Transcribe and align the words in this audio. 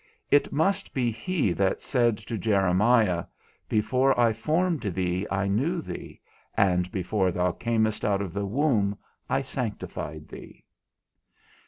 It 0.31 0.51
must 0.51 0.95
be 0.95 1.11
he 1.11 1.51
that 1.53 1.79
said 1.79 2.17
to 2.17 2.35
Jeremiah, 2.35 3.25
Before 3.69 4.19
I 4.19 4.33
formed 4.33 4.81
thee 4.81 5.27
I 5.29 5.47
knew 5.47 5.79
thee, 5.79 6.19
and 6.57 6.91
before 6.91 7.31
thou 7.31 7.51
camest 7.51 8.03
out 8.03 8.19
of 8.19 8.33
the 8.33 8.47
womb 8.47 8.97
I 9.29 9.43
sanctified 9.43 10.27
thee. 10.27 10.65